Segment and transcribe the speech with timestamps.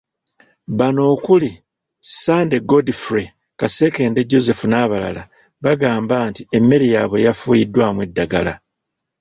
[0.77, 1.51] Bano okuli;
[2.07, 3.25] Ssande Godfrey,
[3.59, 5.23] Kasekende Joseph n'abalala,
[5.63, 8.53] baagamba nti emmere yaabwe yafuuyiddwamu eddagala.